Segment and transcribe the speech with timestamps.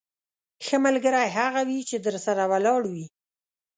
[0.65, 3.05] ښه ملګری هغه وي چې درسره ولاړ وي.